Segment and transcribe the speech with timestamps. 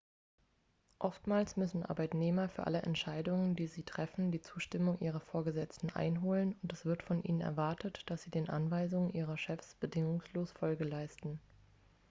[0.97, 6.73] oftmals müssen arbeitnehmer für alle entscheidungen die sie treffen die zustimmung ihrer vorgesetzten einholen und
[6.73, 11.39] es wird von ihnen erwartet dass sie den anweisungen ihrer chefs bedingungslos folge leisten